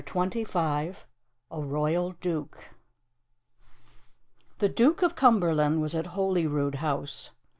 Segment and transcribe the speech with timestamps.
[0.03, 0.95] CHAPTER XXV
[1.51, 2.57] A ROYAL DUKE
[4.57, 7.29] THE Duke of Cumberland was at Holyrood House.